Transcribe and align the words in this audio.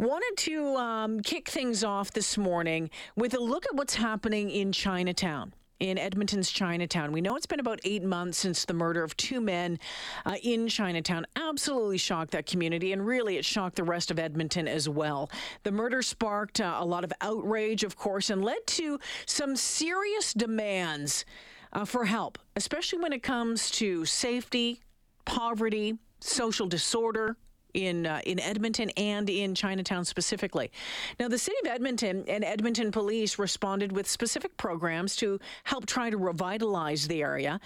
Wanted 0.00 0.34
to 0.36 0.76
um, 0.76 1.20
kick 1.20 1.48
things 1.48 1.82
off 1.82 2.12
this 2.12 2.38
morning 2.38 2.88
with 3.16 3.34
a 3.34 3.40
look 3.40 3.66
at 3.66 3.74
what's 3.74 3.96
happening 3.96 4.48
in 4.48 4.70
Chinatown. 4.70 5.52
In 5.80 5.98
Edmonton's 5.98 6.52
Chinatown. 6.52 7.10
We 7.10 7.20
know 7.20 7.34
it's 7.34 7.46
been 7.46 7.58
about 7.58 7.80
eight 7.82 8.04
months 8.04 8.38
since 8.38 8.64
the 8.64 8.74
murder 8.74 9.02
of 9.02 9.16
two 9.16 9.40
men 9.40 9.80
uh, 10.24 10.36
in 10.40 10.68
Chinatown. 10.68 11.26
Absolutely 11.34 11.98
shocked 11.98 12.30
that 12.30 12.46
community, 12.46 12.92
and 12.92 13.04
really 13.04 13.38
it 13.38 13.44
shocked 13.44 13.74
the 13.74 13.82
rest 13.82 14.12
of 14.12 14.20
Edmonton 14.20 14.68
as 14.68 14.88
well. 14.88 15.32
The 15.64 15.72
murder 15.72 16.00
sparked 16.00 16.60
uh, 16.60 16.76
a 16.78 16.84
lot 16.84 17.02
of 17.02 17.12
outrage, 17.20 17.82
of 17.82 17.96
course, 17.96 18.30
and 18.30 18.44
led 18.44 18.64
to 18.68 19.00
some 19.26 19.56
serious 19.56 20.32
demands 20.32 21.24
uh, 21.72 21.84
for 21.84 22.04
help, 22.04 22.38
especially 22.54 23.00
when 23.00 23.12
it 23.12 23.24
comes 23.24 23.68
to 23.72 24.04
safety, 24.04 24.80
poverty, 25.24 25.98
social 26.20 26.68
disorder, 26.68 27.36
in 27.74 28.06
uh, 28.06 28.20
in 28.26 28.40
Edmonton 28.40 28.90
and 28.96 29.28
in 29.28 29.54
Chinatown 29.54 30.04
specifically. 30.04 30.70
Now, 31.18 31.28
the 31.28 31.38
city 31.38 31.56
of 31.64 31.70
Edmonton 31.70 32.24
and 32.28 32.44
Edmonton 32.44 32.90
Police 32.90 33.38
responded 33.38 33.92
with 33.92 34.08
specific 34.08 34.56
programs 34.56 35.16
to 35.16 35.38
help 35.64 35.86
try 35.86 36.10
to 36.10 36.16
revitalize 36.16 37.06
the 37.08 37.22
area. 37.22 37.60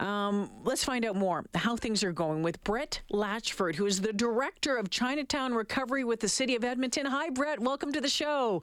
Um, 0.00 0.50
let's 0.64 0.84
find 0.84 1.04
out 1.04 1.16
more 1.16 1.44
how 1.54 1.76
things 1.76 2.02
are 2.04 2.12
going 2.12 2.42
with 2.42 2.62
Brett 2.64 3.00
Latchford, 3.10 3.76
who 3.76 3.86
is 3.86 4.00
the 4.00 4.12
director 4.12 4.76
of 4.76 4.90
Chinatown 4.90 5.54
Recovery 5.54 6.04
with 6.04 6.20
the 6.20 6.28
city 6.28 6.54
of 6.56 6.64
Edmonton. 6.64 7.06
Hi, 7.06 7.30
Brett. 7.30 7.60
Welcome 7.60 7.92
to 7.92 8.00
the 8.00 8.08
show. 8.08 8.62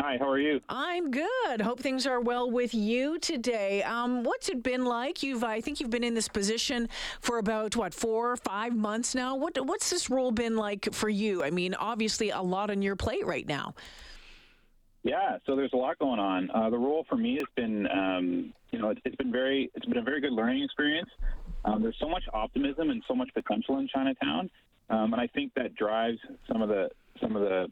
Hi, 0.00 0.16
how 0.18 0.30
are 0.30 0.38
you? 0.38 0.62
I'm 0.70 1.10
good. 1.10 1.60
Hope 1.60 1.78
things 1.78 2.06
are 2.06 2.22
well 2.22 2.50
with 2.50 2.72
you 2.72 3.18
today. 3.18 3.82
Um, 3.82 4.22
what's 4.22 4.48
it 4.48 4.62
been 4.62 4.86
like? 4.86 5.22
You've, 5.22 5.44
I 5.44 5.60
think, 5.60 5.78
you've 5.78 5.90
been 5.90 6.04
in 6.04 6.14
this 6.14 6.26
position 6.26 6.88
for 7.20 7.36
about 7.36 7.76
what 7.76 7.92
four 7.92 8.32
or 8.32 8.38
five 8.38 8.74
months 8.74 9.14
now. 9.14 9.36
What, 9.36 9.62
what's 9.66 9.90
this 9.90 10.08
role 10.08 10.30
been 10.30 10.56
like 10.56 10.88
for 10.94 11.10
you? 11.10 11.44
I 11.44 11.50
mean, 11.50 11.74
obviously, 11.74 12.30
a 12.30 12.40
lot 12.40 12.70
on 12.70 12.80
your 12.80 12.96
plate 12.96 13.26
right 13.26 13.46
now. 13.46 13.74
Yeah, 15.02 15.36
so 15.44 15.54
there's 15.54 15.74
a 15.74 15.76
lot 15.76 15.98
going 15.98 16.18
on. 16.18 16.50
Uh, 16.50 16.70
the 16.70 16.78
role 16.78 17.04
for 17.06 17.16
me 17.16 17.34
has 17.34 17.48
been, 17.54 17.86
um, 17.88 18.54
you 18.70 18.78
know, 18.78 18.88
it's, 18.88 19.02
it's 19.04 19.16
been 19.16 19.32
very, 19.32 19.70
it's 19.74 19.84
been 19.84 19.98
a 19.98 20.02
very 20.02 20.22
good 20.22 20.32
learning 20.32 20.62
experience. 20.62 21.10
Um, 21.66 21.82
there's 21.82 21.96
so 22.00 22.08
much 22.08 22.24
optimism 22.32 22.88
and 22.88 23.02
so 23.06 23.14
much 23.14 23.28
potential 23.34 23.78
in 23.78 23.86
Chinatown, 23.86 24.48
um, 24.88 25.12
and 25.12 25.20
I 25.20 25.26
think 25.26 25.52
that 25.56 25.74
drives 25.74 26.18
some 26.50 26.62
of 26.62 26.70
the 26.70 26.88
some 27.20 27.36
of 27.36 27.42
the 27.42 27.66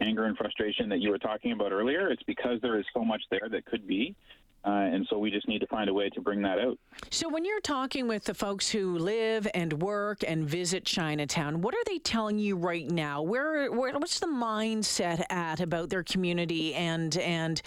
anger 0.00 0.24
and 0.24 0.36
frustration 0.36 0.88
that 0.88 1.00
you 1.00 1.10
were 1.10 1.18
talking 1.18 1.52
about 1.52 1.72
earlier. 1.72 2.08
It's 2.10 2.22
because 2.24 2.60
there 2.62 2.78
is 2.78 2.86
so 2.94 3.04
much 3.04 3.22
there 3.30 3.48
that 3.50 3.64
could 3.66 3.86
be. 3.86 4.14
Uh, 4.62 4.68
and 4.68 5.06
so 5.08 5.18
we 5.18 5.30
just 5.30 5.48
need 5.48 5.60
to 5.60 5.66
find 5.68 5.88
a 5.88 5.94
way 5.94 6.10
to 6.10 6.20
bring 6.20 6.42
that 6.42 6.58
out. 6.58 6.78
So, 7.08 7.30
when 7.30 7.46
you're 7.46 7.62
talking 7.62 8.06
with 8.06 8.24
the 8.24 8.34
folks 8.34 8.70
who 8.70 8.98
live 8.98 9.48
and 9.54 9.72
work 9.80 10.18
and 10.26 10.46
visit 10.46 10.84
Chinatown, 10.84 11.62
what 11.62 11.74
are 11.74 11.82
they 11.86 11.98
telling 11.98 12.38
you 12.38 12.56
right 12.56 12.86
now? 12.86 13.22
Where, 13.22 13.72
where 13.72 13.94
what's 13.94 14.20
the 14.20 14.26
mindset 14.26 15.24
at 15.30 15.60
about 15.60 15.88
their 15.88 16.02
community 16.02 16.74
and 16.74 17.16
and 17.16 17.62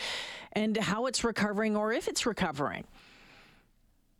and 0.52 0.78
how 0.78 1.08
it's 1.08 1.24
recovering, 1.24 1.76
or 1.76 1.92
if 1.92 2.08
it's 2.08 2.28
recovering? 2.28 2.84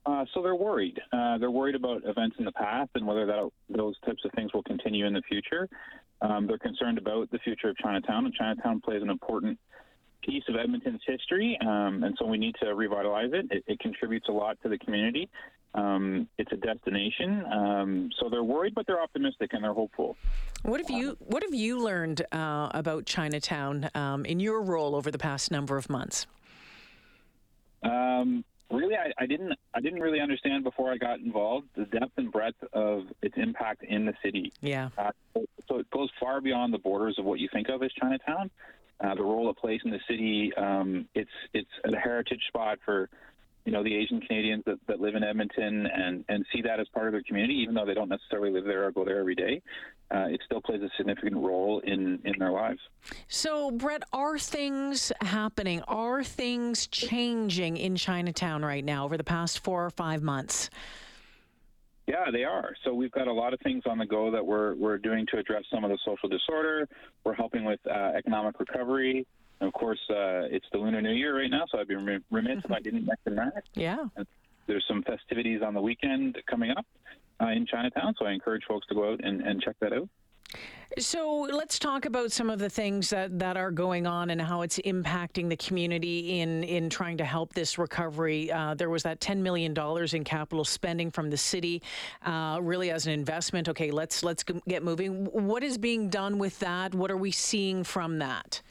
Uh, 0.06 0.26
so 0.34 0.42
they're 0.42 0.56
worried. 0.56 1.00
Uh, 1.14 1.38
they're 1.38 1.52
worried 1.52 1.76
about 1.76 2.02
events 2.06 2.36
in 2.40 2.46
the 2.46 2.52
past 2.52 2.90
and 2.96 3.06
whether 3.06 3.26
that 3.26 3.50
those 3.70 3.96
types 4.06 4.26
of 4.26 4.32
things 4.32 4.52
will 4.54 4.64
continue 4.64 5.06
in 5.06 5.14
the 5.14 5.22
future. 5.30 5.70
Um, 6.24 6.48
they're 6.48 6.58
concerned 6.58 6.98
about 6.98 7.30
the 7.32 7.40
future 7.40 7.70
of 7.70 7.78
Chinatown, 7.78 8.26
and 8.26 8.34
Chinatown 8.34 8.80
plays 8.80 9.02
an 9.02 9.10
important 9.10 9.60
piece 10.22 10.44
of 10.48 10.56
Edmonton's 10.56 11.02
history, 11.06 11.58
um, 11.62 12.04
and 12.04 12.16
so 12.18 12.26
we 12.26 12.38
need 12.38 12.56
to 12.64 12.74
revitalize 12.74 13.32
it. 13.34 13.46
It, 13.52 13.64
it 13.68 13.80
contributes 13.80 14.30
a 14.30 14.32
lot 14.32 14.58
to 14.64 14.70
the 14.70 14.78
community. 14.78 15.30
Um, 15.76 16.30
it's 16.38 16.52
a 16.54 16.56
destination, 16.56 17.44
um, 17.52 18.10
so 18.20 18.30
they're 18.30 18.44
worried, 18.44 18.74
but 18.74 18.88
they're 18.88 19.02
optimistic 19.02 19.52
and 19.54 19.64
they're 19.64 19.74
hopeful. 19.74 20.16
What 20.62 20.80
have 20.80 20.90
you 20.90 21.18
What 21.20 21.44
have 21.44 21.54
you 21.54 21.84
learned 21.84 22.22
uh, 22.32 22.70
about 22.72 23.06
Chinatown 23.06 23.90
um, 23.94 24.24
in 24.24 24.40
your 24.40 24.62
role 24.62 24.96
over 24.96 25.12
the 25.12 25.18
past 25.18 25.52
number 25.52 25.78
of 25.78 25.90
months? 25.90 26.26
Um, 27.82 28.46
really, 28.72 28.96
I, 28.96 29.12
I, 29.18 29.26
didn't. 29.26 29.54
I 29.74 29.82
didn't 29.82 30.00
really 30.00 30.22
understand 30.22 30.64
before 30.64 30.92
I 30.92 30.98
got 30.98 31.20
involved 31.20 31.68
the 31.76 31.86
depth 31.86 32.14
and 32.18 32.32
breadth 32.32 32.64
of 32.72 33.08
its 33.22 33.36
impact 33.36 33.84
in 33.84 34.06
the 34.06 34.14
city. 34.24 34.54
Yeah. 34.62 34.90
Uh, 34.98 35.12
goes 36.04 36.12
far 36.20 36.42
beyond 36.42 36.74
the 36.74 36.78
borders 36.78 37.16
of 37.18 37.26
what 37.26 37.40
you 37.40 37.48
think 37.54 37.70
of 37.70 37.82
as 37.82 37.92
Chinatown. 38.00 38.50
Uh, 39.04 39.16
the 39.16 39.24
role 39.24 39.50
it 39.50 39.58
plays 39.58 39.80
in 39.86 39.92
the 39.92 40.00
city. 40.10 40.52
Um, 40.56 41.08
it's 41.16 41.30
it's 41.54 41.70
a 41.86 41.96
heritage 41.98 42.42
spot 42.48 42.80
for 42.86 43.10
you 43.66 43.72
know 43.72 43.84
the 43.84 43.96
Asian 43.96 44.22
Canadians 44.22 44.64
that, 44.66 44.78
that 44.88 45.00
live 45.00 45.16
in 45.16 45.24
Edmonton 45.24 45.88
and 45.88 46.24
and 46.30 46.46
see 46.54 46.62
that 46.62 46.80
as 46.80 46.88
part 46.94 47.08
of 47.08 47.14
their 47.14 47.24
community, 47.24 47.56
even 47.56 47.74
though 47.74 47.86
they 47.86 47.94
don't 47.94 48.10
necessarily 48.10 48.52
live 48.52 48.66
there 48.66 48.86
or 48.86 48.92
go 48.92 49.04
there 49.04 49.20
every 49.20 49.36
day. 49.36 49.62
Uh, 50.14 50.28
it 50.30 50.40
still 50.46 50.62
plays 50.62 50.82
a 50.82 50.90
significant 50.96 51.36
role 51.36 51.80
in 51.80 52.20
in 52.24 52.38
their 52.38 52.52
lives. 52.52 52.80
So, 53.28 53.72
Brett, 53.72 54.04
are 54.14 54.38
things 54.38 55.12
happening? 55.22 55.82
Are 55.88 56.24
things 56.24 56.88
changing 56.88 57.78
in 57.78 57.96
Chinatown 57.96 58.64
right 58.64 58.86
now 58.86 59.06
over 59.06 59.18
the 59.18 59.24
past 59.24 59.64
four 59.64 59.86
or 59.86 59.90
five 59.90 60.22
months? 60.22 60.70
Yeah, 62.08 62.26
they 62.32 62.44
are. 62.44 62.76
So 62.84 62.94
we've 62.94 63.12
got 63.12 63.28
a 63.28 63.34
lot 63.34 63.54
of 63.54 63.60
things 63.62 63.84
on 63.86 63.98
the 63.98 64.06
go 64.06 64.30
that 64.32 64.46
we're 64.46 64.76
we're 64.76 64.98
doing 64.98 65.26
to 65.32 65.38
address 65.38 65.64
some 65.72 65.84
of 65.84 65.90
the 65.90 65.98
social 66.06 66.28
disorder. 66.28 66.88
We're 67.24 67.34
helping 67.34 67.64
with 67.64 67.80
uh, 67.90 68.12
economic 68.16 68.60
recovery. 68.60 69.26
And 69.62 69.68
of 69.68 69.74
course, 69.74 70.00
uh, 70.10 70.52
it's 70.52 70.66
the 70.74 70.80
Lunar 70.80 71.02
New 71.02 71.14
Year 71.14 71.38
right 71.38 71.50
now, 71.50 71.64
so 71.72 71.80
I'd 71.80 71.88
be 71.88 71.96
remiss 71.96 72.66
if 72.66 72.72
I 72.72 72.82
didn't 72.82 73.06
mention 73.06 73.36
that. 73.36 73.64
Yeah. 73.76 74.06
There's 74.68 74.84
some 74.88 75.04
festivities 75.04 75.62
on 75.62 75.74
the 75.74 75.82
weekend 75.82 76.38
coming 76.50 76.72
up 76.72 76.86
uh, 77.42 77.48
in 77.48 77.66
Chinatown, 77.66 78.16
so 78.20 78.26
I 78.26 78.32
encourage 78.32 78.64
folks 78.68 78.88
to 78.88 78.96
go 78.96 79.14
out 79.14 79.24
and, 79.24 79.42
and 79.42 79.62
check 79.62 79.76
that 79.80 79.94
out. 79.94 80.10
So 81.00 81.48
let's 81.52 81.80
talk 81.80 82.06
about 82.06 82.32
some 82.32 82.52
of 82.52 82.60
the 82.60 82.70
things 82.70 83.10
that, 83.10 83.40
that 83.40 83.58
are 83.58 83.72
going 83.72 84.06
on 84.06 84.30
and 84.30 84.40
how 84.40 84.62
it's 84.62 84.78
impacting 84.80 85.50
the 85.50 85.58
community 85.58 86.40
in, 86.40 86.64
in 86.64 86.88
trying 86.88 87.18
to 87.18 87.26
help 87.26 87.52
this 87.54 87.80
recovery. 87.80 88.52
Uh, 88.52 88.76
there 88.76 88.92
was 88.92 89.02
that 89.02 89.20
$10 89.20 89.38
million 89.38 89.76
in 90.14 90.24
capital 90.24 90.64
spending 90.64 91.10
from 91.10 91.32
the 91.32 91.38
city, 91.38 91.82
uh, 92.24 92.60
really 92.62 92.92
as 92.92 93.08
an 93.08 93.14
investment. 93.14 93.70
Okay, 93.70 93.90
let's 93.90 94.22
let's 94.22 94.44
get 94.44 94.84
moving. 94.84 95.26
What 95.26 95.64
is 95.64 95.80
being 95.80 96.10
done 96.10 96.38
with 96.38 96.60
that? 96.60 96.94
What 96.94 97.10
are 97.10 97.18
we 97.18 97.32
seeing 97.32 97.84
from 97.84 98.20
that? 98.20 98.62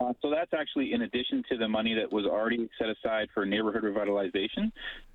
Uh, 0.00 0.12
so 0.22 0.28
that's 0.28 0.52
actually 0.52 0.92
in 0.92 1.02
addition 1.02 1.44
to 1.50 1.56
the 1.56 1.68
money 1.68 1.94
that 1.94 2.12
was 2.12 2.26
already 2.26 2.68
set 2.80 2.88
aside 2.88 3.28
for 3.32 3.46
neighborhood 3.46 3.84
revitalization. 3.84 4.72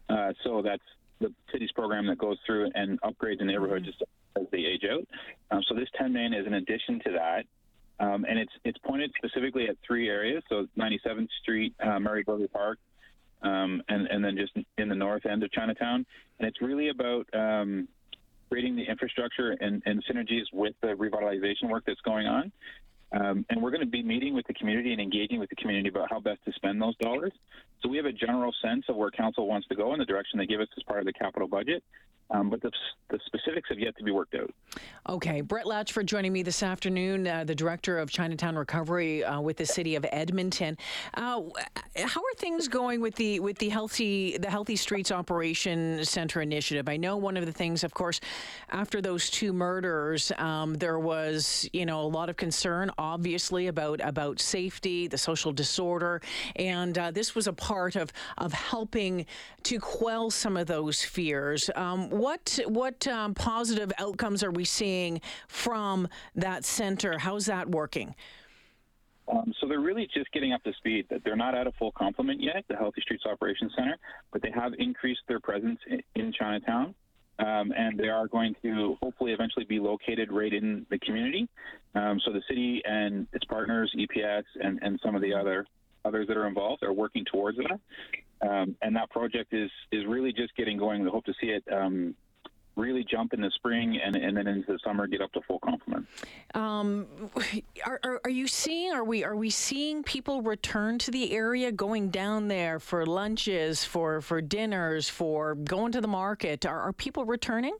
Uh, 0.07 0.31
so 0.45 0.61
that's 0.61 0.83
the 1.19 1.33
city's 1.51 1.71
program 1.71 2.07
that 2.07 2.17
goes 2.17 2.37
through 2.45 2.69
and 2.75 2.99
upgrades 3.01 3.39
the 3.39 3.45
neighborhood 3.45 3.83
mm-hmm. 3.83 3.91
just 3.91 4.03
as 4.35 4.43
they 4.51 4.59
age 4.59 4.83
out. 4.91 5.07
Um, 5.51 5.63
so 5.67 5.75
this 5.75 5.89
10 5.97 6.13
million 6.13 6.33
is 6.33 6.45
an 6.45 6.55
addition 6.55 6.99
to 7.05 7.11
that. 7.13 7.45
Um, 7.99 8.25
and 8.29 8.37
it's 8.37 8.51
it's 8.63 8.77
pointed 8.79 9.11
specifically 9.17 9.67
at 9.67 9.75
three 9.85 10.07
areas. 10.07 10.43
So 10.49 10.67
97th 10.77 11.29
Street, 11.41 11.73
uh, 11.83 11.99
Murray 11.99 12.23
Glover 12.23 12.47
Park, 12.47 12.77
um, 13.41 13.81
and 13.89 14.05
and 14.07 14.23
then 14.23 14.37
just 14.37 14.53
in 14.77 14.87
the 14.87 14.95
north 14.95 15.25
end 15.25 15.43
of 15.43 15.51
Chinatown. 15.51 16.05
And 16.37 16.47
it's 16.47 16.61
really 16.61 16.89
about 16.89 17.25
um, 17.33 17.87
creating 18.49 18.75
the 18.75 18.83
infrastructure 18.83 19.51
and, 19.59 19.81
and 19.85 20.03
synergies 20.05 20.45
with 20.53 20.75
the 20.81 20.89
revitalization 20.89 21.69
work 21.69 21.83
that's 21.85 22.01
going 22.01 22.27
on. 22.27 22.51
Um, 23.11 23.45
and 23.49 23.61
we're 23.61 23.71
going 23.71 23.81
to 23.81 23.87
be 23.87 24.03
meeting 24.03 24.33
with 24.33 24.45
the 24.47 24.53
community 24.53 24.91
and 24.91 25.01
engaging 25.01 25.39
with 25.39 25.49
the 25.49 25.55
community 25.55 25.89
about 25.89 26.09
how 26.09 26.19
best 26.19 26.43
to 26.45 26.51
spend 26.53 26.81
those 26.81 26.95
dollars. 26.97 27.31
So 27.87 27.91
we 27.91 27.95
have 27.95 28.05
a 28.05 28.11
general 28.11 28.53
sense 28.61 28.83
of 28.89 28.97
where 28.97 29.09
council 29.09 29.47
wants 29.47 29.65
to 29.69 29.75
go 29.75 29.93
and 29.93 30.01
the 30.01 30.05
direction 30.05 30.37
they 30.37 30.45
give 30.45 30.59
us 30.59 30.67
as 30.75 30.83
part 30.83 30.99
of 30.99 31.05
the 31.05 31.13
capital 31.13 31.47
budget. 31.47 31.81
Um, 32.29 32.49
but 32.49 32.61
the, 32.61 32.71
the, 33.09 33.19
specifics 33.25 33.69
have 33.69 33.79
yet 33.79 33.97
to 33.97 34.03
be 34.03 34.11
worked 34.11 34.35
out. 34.35 34.53
Okay. 35.07 35.39
Brett 35.39 35.65
Latchford 35.65 36.05
joining 36.05 36.33
me 36.33 36.43
this 36.43 36.61
afternoon, 36.61 37.25
uh, 37.25 37.45
the 37.45 37.55
director 37.55 37.99
of 37.99 38.09
Chinatown 38.09 38.57
Recovery 38.57 39.23
uh, 39.23 39.39
with 39.39 39.55
the 39.55 39.65
city 39.65 39.95
of 39.95 40.05
Edmonton. 40.11 40.77
Uh, 41.13 41.41
how 41.95 42.21
are 42.21 42.33
things 42.37 42.67
going 42.67 42.99
with 42.99 43.15
the 43.15 43.39
with 43.39 43.57
the 43.59 43.69
healthy 43.69 44.37
the 44.37 44.49
Healthy 44.49 44.75
Streets 44.75 45.11
Operation 45.11 46.03
Center 46.03 46.41
initiative? 46.41 46.89
I 46.89 46.97
know 46.97 47.15
one 47.15 47.37
of 47.37 47.45
the 47.45 47.51
things, 47.51 47.83
of 47.83 47.93
course, 47.93 48.19
after 48.69 49.01
those 49.01 49.29
two 49.29 49.53
murders, 49.53 50.31
um, 50.37 50.73
there 50.75 50.99
was 50.99 51.69
you 51.71 51.85
know 51.85 52.01
a 52.01 52.03
lot 52.03 52.29
of 52.29 52.35
concern, 52.35 52.91
obviously 52.97 53.67
about 53.67 54.01
about 54.03 54.41
safety, 54.41 55.07
the 55.07 55.17
social 55.17 55.53
disorder, 55.53 56.21
and 56.57 56.97
uh, 56.97 57.11
this 57.11 57.35
was 57.35 57.47
a 57.47 57.53
part 57.53 57.95
of 57.95 58.11
of 58.37 58.51
helping 58.51 59.25
to 59.63 59.79
quell 59.79 60.29
some 60.29 60.57
of 60.57 60.67
those 60.67 61.01
fears. 61.01 61.69
Um, 61.75 62.09
what 62.19 62.59
what 62.67 63.07
um, 63.07 63.33
positive 63.33 63.91
outcomes 63.97 64.43
are 64.43 64.51
we 64.51 64.65
seeing 64.65 65.21
from 65.47 66.07
that 66.35 66.65
center? 66.65 67.17
How's 67.17 67.45
that 67.45 67.69
working? 67.69 68.15
Um, 69.29 69.53
so 69.59 69.67
they're 69.67 69.81
really 69.81 70.07
just 70.13 70.31
getting 70.31 70.53
up 70.53 70.63
to 70.63 70.73
speed. 70.73 71.05
That 71.09 71.23
they're 71.23 71.35
not 71.35 71.53
at 71.53 71.67
a 71.67 71.71
full 71.73 71.91
complement 71.91 72.41
yet, 72.41 72.63
the 72.67 72.75
Healthy 72.75 73.01
Streets 73.01 73.25
Operations 73.25 73.73
Center, 73.77 73.97
but 74.31 74.41
they 74.41 74.51
have 74.51 74.73
increased 74.79 75.21
their 75.27 75.39
presence 75.39 75.79
in, 75.89 76.01
in 76.15 76.33
Chinatown. 76.33 76.95
Um, 77.39 77.71
and 77.77 77.99
they 77.99 78.07
are 78.07 78.27
going 78.27 78.55
to 78.63 78.97
hopefully 78.99 79.31
eventually 79.31 79.65
be 79.65 79.79
located 79.79 80.31
right 80.31 80.51
in 80.51 80.87
the 80.89 80.97
community. 80.97 81.47
Um, 81.93 82.19
so 82.25 82.31
the 82.31 82.41
city 82.49 82.81
and 82.83 83.27
its 83.31 83.45
partners, 83.45 83.93
EPS, 83.95 84.43
and, 84.59 84.79
and 84.81 84.99
some 85.03 85.13
of 85.13 85.21
the 85.21 85.35
other 85.35 85.67
others 86.03 86.27
that 86.27 86.37
are 86.37 86.47
involved 86.47 86.81
are 86.83 86.93
working 86.93 87.25
towards 87.31 87.57
that. 87.57 87.79
Um, 88.41 88.75
and 88.81 88.95
that 88.95 89.09
project 89.09 89.53
is 89.53 89.71
is 89.91 90.05
really 90.05 90.31
just 90.31 90.55
getting 90.55 90.77
going. 90.77 91.03
We 91.03 91.09
hope 91.09 91.25
to 91.25 91.33
see 91.41 91.47
it 91.47 91.63
um, 91.71 92.15
really 92.77 93.03
jump 93.03 93.33
in 93.33 93.41
the 93.41 93.51
spring 93.55 93.99
and, 94.03 94.15
and 94.15 94.37
then 94.37 94.47
into 94.47 94.71
the 94.71 94.79
summer 94.85 95.07
get 95.07 95.21
up 95.21 95.31
to 95.33 95.41
full 95.41 95.59
complement. 95.59 96.05
Um, 96.53 97.07
are, 97.85 97.99
are, 98.03 98.21
are, 98.23 98.29
you 98.29 98.47
seeing 98.47 98.93
are 98.93 99.03
we 99.03 99.23
are 99.23 99.35
we 99.35 99.49
seeing 99.49 100.03
people 100.03 100.41
return 100.41 100.99
to 100.99 101.11
the 101.11 101.33
area 101.33 101.71
going 101.71 102.09
down 102.09 102.47
there 102.47 102.79
for 102.79 103.05
lunches 103.05 103.83
for 103.83 104.21
for 104.21 104.41
dinners 104.41 105.09
for 105.09 105.55
going 105.55 105.91
to 105.93 106.01
the 106.01 106.07
market 106.07 106.65
are, 106.65 106.81
are 106.81 106.93
people 106.93 107.25
returning? 107.25 107.75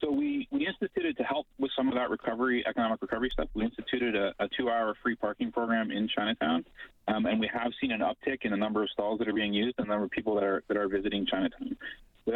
So 0.00 0.12
we, 0.12 0.46
we 0.52 0.66
instituted 0.66 1.16
to 1.16 1.24
help 1.24 1.46
with 1.58 1.70
some 1.76 1.88
of 1.88 1.94
that 1.94 2.08
recovery, 2.08 2.64
economic 2.66 3.02
recovery 3.02 3.30
stuff. 3.32 3.48
We 3.54 3.64
instituted 3.64 4.14
a, 4.14 4.32
a 4.38 4.48
two-hour 4.56 4.94
free 5.02 5.16
parking 5.16 5.50
program 5.50 5.90
in 5.90 6.08
Chinatown, 6.08 6.64
um, 7.08 7.26
and 7.26 7.40
we 7.40 7.50
have 7.52 7.72
seen 7.80 7.90
an 7.90 8.00
uptick 8.00 8.42
in 8.42 8.52
the 8.52 8.56
number 8.56 8.82
of 8.82 8.90
stalls 8.90 9.18
that 9.18 9.28
are 9.28 9.32
being 9.32 9.52
used 9.52 9.74
and 9.78 9.86
the 9.86 9.90
number 9.90 10.04
of 10.04 10.10
people 10.10 10.34
that 10.36 10.44
are 10.44 10.62
that 10.68 10.76
are 10.76 10.88
visiting 10.88 11.26
Chinatown. 11.26 11.76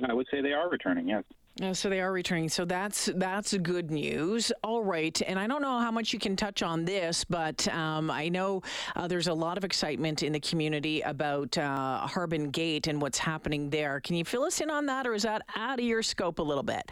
I 0.09 0.15
would 0.15 0.27
say 0.31 0.41
they 0.41 0.53
are 0.53 0.71
returning. 0.71 1.09
Yes. 1.09 1.25
Uh, 1.61 1.75
so 1.75 1.91
they 1.91 2.01
are 2.01 2.13
returning. 2.13 2.49
So 2.49 2.65
that's 2.65 3.11
that's 3.17 3.57
good 3.59 3.91
news. 3.91 4.51
All 4.65 4.83
right, 4.83 5.21
and 5.27 5.39
I 5.39 5.47
don't 5.47 5.61
know 5.61 5.79
how 5.79 5.91
much 5.91 6.13
you 6.13 6.19
can 6.19 6.35
touch 6.35 6.63
on 6.63 6.85
this, 6.87 7.25
but 7.25 7.69
um, 7.69 8.11
I 8.11 8.29
know 8.31 8.63
uh, 8.97 9.07
there's 9.07 9.29
a 9.29 9.35
lot 9.35 9.59
of 9.59 9.65
excitement 9.65 10.23
in 10.23 10.33
the 10.33 10.41
community 10.41 11.03
about 11.03 11.57
uh, 11.59 12.07
Harbin 12.07 12.51
Gate 12.51 12.87
and 12.87 13.03
what's 13.03 13.19
happening 13.19 13.69
there. 13.69 14.01
Can 14.01 14.17
you 14.17 14.25
fill 14.25 14.45
us 14.45 14.61
in 14.61 14.71
on 14.71 14.87
that, 14.87 15.07
or 15.07 15.13
is 15.15 15.25
that 15.25 15.43
out 15.55 15.79
of 15.79 15.85
your 15.85 16.03
scope 16.03 16.39
a 16.39 16.43
little 16.43 16.65
bit? 16.65 16.91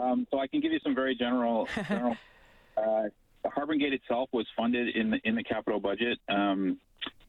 Um, 0.00 0.26
so 0.30 0.38
I 0.38 0.46
can 0.46 0.60
give 0.60 0.72
you 0.72 0.80
some 0.82 0.94
very 0.94 1.14
general. 1.14 1.68
general 1.88 2.16
uh, 2.76 3.04
the 3.42 3.50
Harbin 3.50 3.78
Gate 3.78 3.92
itself 3.92 4.28
was 4.32 4.46
funded 4.56 4.96
in 4.96 5.10
the 5.10 5.18
in 5.24 5.34
the 5.34 5.42
capital 5.42 5.80
budget. 5.80 6.18
Um, 6.28 6.78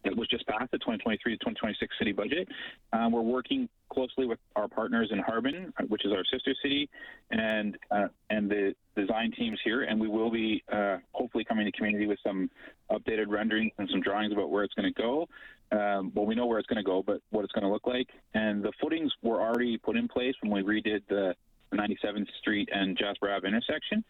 that 0.05 0.15
was 0.15 0.27
just 0.29 0.47
passed, 0.47 0.71
the 0.71 0.77
2023 0.77 1.33
to 1.33 1.37
2026 1.37 1.95
city 1.99 2.11
budget. 2.11 2.47
Um, 2.93 3.11
we're 3.11 3.21
working 3.21 3.67
closely 3.89 4.25
with 4.25 4.39
our 4.55 4.67
partners 4.67 5.09
in 5.11 5.19
Harbin, 5.19 5.73
which 5.87 6.05
is 6.05 6.13
our 6.13 6.23
sister 6.31 6.55
city, 6.61 6.89
and 7.31 7.77
uh, 7.91 8.07
and 8.29 8.49
the 8.49 8.75
design 8.95 9.31
teams 9.31 9.59
here, 9.63 9.83
and 9.83 9.99
we 9.99 10.07
will 10.07 10.31
be 10.31 10.63
uh, 10.71 10.97
hopefully 11.11 11.43
coming 11.43 11.65
to 11.65 11.71
community 11.71 12.07
with 12.07 12.19
some 12.25 12.49
updated 12.91 13.25
renderings 13.27 13.71
and 13.77 13.89
some 13.89 14.01
drawings 14.01 14.31
about 14.31 14.49
where 14.49 14.63
it's 14.63 14.73
going 14.73 14.91
to 14.93 15.01
go. 15.01 15.27
Um, 15.71 16.11
well, 16.15 16.25
we 16.25 16.33
know 16.33 16.47
where 16.47 16.59
it's 16.59 16.67
going 16.67 16.83
to 16.83 16.83
go, 16.83 17.03
but 17.03 17.21
what 17.29 17.43
it's 17.43 17.53
going 17.53 17.63
to 17.63 17.69
look 17.69 17.85
like. 17.85 18.07
And 18.33 18.63
the 18.63 18.71
footings 18.81 19.11
were 19.21 19.39
already 19.39 19.77
put 19.77 19.97
in 19.97 20.07
place 20.07 20.33
when 20.41 20.51
we 20.51 20.81
redid 20.81 21.01
the 21.09 21.35
97th 21.77 22.27
Street 22.39 22.69
and 22.71 22.97
Jasper 22.97 23.31
Ave 23.31 23.47
intersection. 23.47 24.03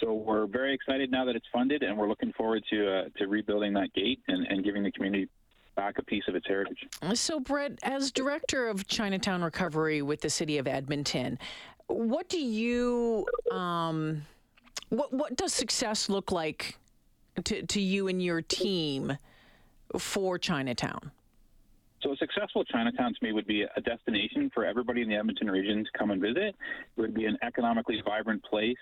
So 0.00 0.12
we're 0.12 0.46
very 0.46 0.74
excited 0.74 1.10
now 1.10 1.24
that 1.24 1.36
it's 1.36 1.46
funded, 1.52 1.82
and 1.82 1.96
we're 1.96 2.08
looking 2.08 2.32
forward 2.34 2.62
to 2.70 2.98
uh, 2.98 3.04
to 3.16 3.28
rebuilding 3.28 3.72
that 3.74 3.92
gate 3.94 4.20
and, 4.28 4.46
and 4.46 4.62
giving 4.62 4.82
the 4.82 4.92
community 4.92 5.28
back 5.74 5.98
a 5.98 6.02
piece 6.02 6.24
of 6.28 6.34
its 6.34 6.46
heritage. 6.46 6.86
So, 7.14 7.40
Brett, 7.40 7.78
as 7.82 8.10
director 8.10 8.68
of 8.68 8.86
Chinatown 8.88 9.42
Recovery 9.42 10.02
with 10.02 10.20
the 10.20 10.30
City 10.30 10.58
of 10.58 10.66
Edmonton, 10.66 11.38
what 11.86 12.28
do 12.28 12.38
you 12.38 13.26
um, 13.50 14.22
what 14.88 15.12
what 15.12 15.36
does 15.36 15.52
success 15.52 16.08
look 16.08 16.30
like 16.30 16.78
to, 17.44 17.62
to 17.62 17.80
you 17.80 18.08
and 18.08 18.22
your 18.22 18.42
team 18.42 19.16
for 19.98 20.38
Chinatown? 20.38 21.10
So 22.02 22.12
a 22.12 22.16
successful 22.16 22.64
Chinatown 22.64 23.14
to 23.14 23.18
me 23.22 23.32
would 23.32 23.46
be 23.46 23.62
a 23.62 23.80
destination 23.80 24.50
for 24.52 24.64
everybody 24.64 25.02
in 25.02 25.08
the 25.08 25.16
Edmonton 25.16 25.50
region 25.50 25.84
to 25.84 25.98
come 25.98 26.10
and 26.10 26.20
visit. 26.20 26.54
It 26.96 27.00
would 27.00 27.14
be 27.14 27.24
an 27.24 27.38
economically 27.42 28.02
vibrant 28.04 28.44
place. 28.44 28.76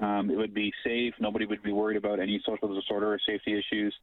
Um, 0.00 0.30
it 0.30 0.36
would 0.36 0.54
be 0.54 0.72
safe. 0.84 1.14
Nobody 1.20 1.46
would 1.46 1.62
be 1.62 1.72
worried 1.72 1.96
about 1.96 2.20
any 2.20 2.40
social 2.46 2.74
disorder 2.74 3.12
or 3.12 3.18
safety 3.26 3.58
issues. 3.58 3.94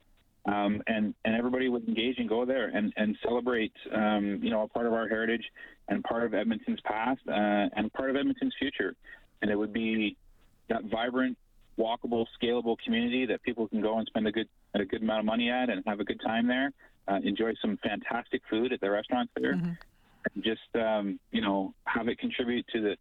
Um, 0.45 0.81
and 0.87 1.13
and 1.25 1.35
everybody 1.35 1.67
would 1.67 1.87
engage 1.87 2.19
and 2.19 2.29
go 2.29 2.45
there 2.45 2.69
and 2.69 2.93
and 2.95 3.17
celebrate, 3.21 3.73
um, 3.93 4.39
you 4.41 4.49
know, 4.49 4.61
a 4.61 4.67
part 4.67 4.85
of 4.85 4.93
our 4.93 5.07
heritage 5.07 5.43
and 5.89 6.03
part 6.03 6.23
of 6.23 6.33
Edmonton's 6.33 6.79
past 6.85 7.19
uh, 7.27 7.67
and 7.75 7.91
part 7.93 8.09
of 8.09 8.15
Edmonton's 8.15 8.53
future. 8.57 8.95
And 9.41 9.51
it 9.51 9.55
would 9.55 9.73
be 9.73 10.15
that 10.69 10.85
vibrant, 10.85 11.37
walkable, 11.77 12.25
scalable 12.41 12.77
community 12.83 13.25
that 13.25 13.43
people 13.43 13.67
can 13.67 13.81
go 13.81 13.97
and 13.97 14.07
spend 14.07 14.27
a 14.27 14.31
good 14.31 14.47
a 14.81 14.85
good 14.85 15.01
amount 15.01 15.19
of 15.19 15.25
money 15.25 15.49
at 15.49 15.69
and 15.69 15.83
have 15.87 15.99
a 15.99 16.03
good 16.03 16.21
time 16.25 16.47
there. 16.47 16.71
Uh, 17.07 17.19
enjoy 17.23 17.53
some 17.61 17.77
fantastic 17.77 18.41
food 18.49 18.73
at 18.73 18.81
the 18.81 18.89
restaurants 18.89 19.31
there. 19.35 19.53
Mm-hmm. 19.53 20.41
Just 20.41 20.75
um, 20.75 21.19
you 21.31 21.41
know, 21.41 21.73
have 21.85 22.07
it 22.09 22.19
contribute 22.19 22.65
to 22.73 22.81
the 22.81 22.97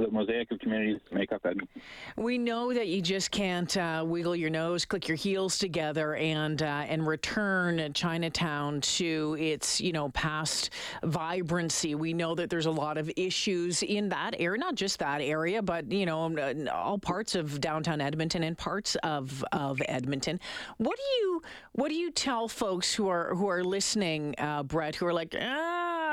the 0.00 0.10
mosaic 0.10 0.50
of 0.50 0.58
communities 0.58 1.00
make 1.12 1.32
up 1.32 1.44
Edmonton. 1.44 1.82
We 2.16 2.38
know 2.38 2.72
that 2.72 2.88
you 2.88 3.00
just 3.02 3.30
can't 3.30 3.74
uh, 3.76 4.04
wiggle 4.06 4.36
your 4.36 4.50
nose, 4.50 4.84
click 4.84 5.08
your 5.08 5.16
heels 5.16 5.58
together, 5.58 6.14
and 6.16 6.62
uh, 6.62 6.84
and 6.88 7.06
return 7.06 7.92
Chinatown 7.92 8.80
to 8.80 9.36
its 9.38 9.80
you 9.80 9.92
know 9.92 10.08
past 10.10 10.70
vibrancy. 11.04 11.94
We 11.94 12.12
know 12.12 12.34
that 12.34 12.50
there's 12.50 12.66
a 12.66 12.70
lot 12.70 12.98
of 12.98 13.10
issues 13.16 13.82
in 13.82 14.08
that 14.10 14.34
area, 14.38 14.58
not 14.58 14.74
just 14.74 14.98
that 15.00 15.20
area, 15.20 15.62
but 15.62 15.90
you 15.90 16.06
know 16.06 16.68
all 16.72 16.98
parts 16.98 17.34
of 17.34 17.60
downtown 17.60 18.00
Edmonton 18.00 18.42
and 18.42 18.56
parts 18.56 18.96
of 19.02 19.44
of 19.52 19.80
Edmonton. 19.88 20.40
What 20.78 20.96
do 20.96 21.02
you 21.02 21.42
what 21.72 21.88
do 21.88 21.94
you 21.94 22.10
tell 22.10 22.48
folks 22.48 22.94
who 22.94 23.08
are 23.08 23.34
who 23.34 23.48
are 23.48 23.64
listening, 23.64 24.34
uh, 24.38 24.62
Brett, 24.62 24.94
who 24.96 25.06
are 25.06 25.14
like 25.14 25.34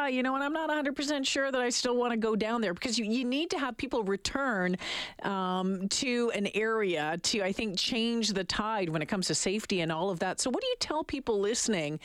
you 0.07 0.23
know, 0.23 0.35
and 0.35 0.43
I'm 0.43 0.53
not 0.53 0.69
100% 0.69 1.25
sure 1.25 1.51
that 1.51 1.61
I 1.61 1.69
still 1.69 1.95
want 1.95 2.11
to 2.11 2.17
go 2.17 2.35
down 2.35 2.61
there 2.61 2.73
because 2.73 2.97
you, 2.97 3.05
you 3.05 3.25
need 3.25 3.49
to 3.51 3.59
have 3.59 3.77
people 3.77 4.03
return 4.03 4.77
um, 5.23 5.87
to 5.89 6.31
an 6.35 6.47
area 6.53 7.17
to, 7.23 7.41
I 7.43 7.51
think, 7.51 7.77
change 7.77 8.29
the 8.29 8.43
tide 8.43 8.89
when 8.89 9.01
it 9.01 9.07
comes 9.07 9.27
to 9.27 9.35
safety 9.35 9.81
and 9.81 9.91
all 9.91 10.09
of 10.09 10.19
that. 10.19 10.39
So, 10.39 10.49
what 10.49 10.61
do 10.61 10.67
you 10.67 10.75
tell 10.79 11.03
people 11.03 11.39
listening? 11.39 11.99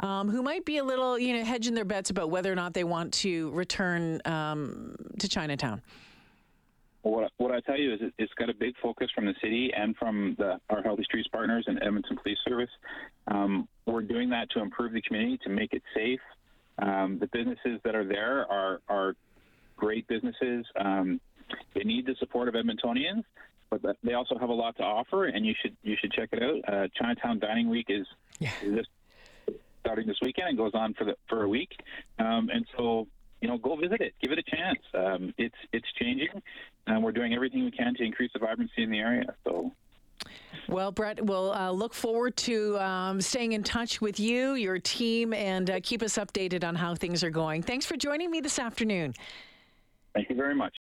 Um, 0.00 0.28
who 0.28 0.42
might 0.42 0.64
be 0.64 0.78
a 0.78 0.84
little, 0.84 1.18
you 1.18 1.36
know, 1.36 1.44
hedging 1.44 1.74
their 1.74 1.84
bets 1.84 2.10
about 2.10 2.30
whether 2.30 2.50
or 2.50 2.56
not 2.56 2.74
they 2.74 2.82
want 2.82 3.12
to 3.14 3.50
return 3.50 4.20
um, 4.24 4.96
to 5.18 5.28
Chinatown? 5.28 5.80
What, 7.02 7.30
what 7.36 7.52
I 7.52 7.60
tell 7.60 7.76
you 7.76 7.94
is 7.94 8.00
it, 8.00 8.14
has 8.18 8.28
got 8.38 8.48
a 8.48 8.54
big 8.54 8.74
focus 8.82 9.08
from 9.14 9.26
the 9.26 9.34
city 9.42 9.70
and 9.76 9.96
from 9.96 10.36
the, 10.38 10.58
our 10.70 10.82
Healthy 10.82 11.04
Streets 11.04 11.28
partners 11.28 11.64
and 11.66 11.80
Edmonton 11.82 12.16
Police 12.16 12.38
Service. 12.46 12.70
Um, 13.28 13.68
we're 13.86 14.02
doing 14.02 14.30
that 14.30 14.50
to 14.50 14.60
improve 14.60 14.92
the 14.92 15.02
community, 15.02 15.38
to 15.44 15.50
make 15.50 15.72
it 15.72 15.82
safe, 15.94 16.20
um, 16.78 17.18
the 17.18 17.26
businesses 17.26 17.80
that 17.84 17.94
are 17.94 18.04
there 18.04 18.50
are 18.50 18.80
are 18.88 19.14
great 19.76 20.06
businesses. 20.08 20.64
Um, 20.76 21.20
they 21.74 21.82
need 21.84 22.06
the 22.06 22.14
support 22.18 22.48
of 22.48 22.54
Edmontonians, 22.54 23.24
but 23.70 23.96
they 24.02 24.14
also 24.14 24.38
have 24.38 24.48
a 24.48 24.54
lot 24.54 24.76
to 24.76 24.82
offer, 24.82 25.26
and 25.26 25.44
you 25.44 25.54
should 25.60 25.76
you 25.82 25.96
should 26.00 26.12
check 26.12 26.30
it 26.32 26.42
out. 26.42 26.72
Uh, 26.72 26.88
Chinatown 26.96 27.38
Dining 27.38 27.68
Week 27.68 27.86
is, 27.88 28.06
yeah. 28.38 28.50
is 28.62 28.74
this, 28.74 28.86
starting 29.80 30.06
this 30.06 30.18
weekend 30.22 30.48
and 30.48 30.58
goes 30.58 30.72
on 30.74 30.94
for 30.94 31.04
the 31.04 31.16
for 31.28 31.42
a 31.42 31.48
week, 31.48 31.70
um, 32.18 32.48
and 32.52 32.66
so 32.76 33.06
you 33.40 33.48
know 33.48 33.58
go 33.58 33.76
visit 33.76 34.00
it, 34.00 34.14
give 34.22 34.32
it 34.32 34.38
a 34.38 34.56
chance. 34.56 34.80
Um, 34.94 35.34
it's 35.38 35.56
it's 35.72 35.90
changing, 35.98 36.42
and 36.86 37.02
we're 37.02 37.12
doing 37.12 37.34
everything 37.34 37.64
we 37.64 37.70
can 37.70 37.94
to 37.94 38.02
increase 38.02 38.30
the 38.32 38.38
vibrancy 38.38 38.82
in 38.82 38.90
the 38.90 38.98
area. 38.98 39.34
So 39.44 39.72
well, 40.68 40.92
Brett, 40.92 41.24
we'll 41.24 41.52
uh, 41.52 41.70
look 41.70 41.92
forward 41.94 42.36
to 42.38 42.78
um, 42.78 43.20
staying 43.20 43.52
in 43.52 43.62
touch 43.62 44.00
with 44.00 44.18
you, 44.18 44.54
your 44.54 44.78
team, 44.78 45.32
and 45.32 45.70
uh, 45.70 45.80
keep 45.82 46.02
us 46.02 46.16
updated 46.16 46.64
on 46.64 46.74
how 46.74 46.94
things 46.94 47.22
are 47.22 47.30
going. 47.30 47.62
Thanks 47.62 47.84
for 47.84 47.96
joining 47.96 48.30
me 48.30 48.40
this 48.40 48.58
afternoon. 48.58 49.14
Thank 50.14 50.30
you 50.30 50.36
very 50.36 50.54
much. 50.54 50.74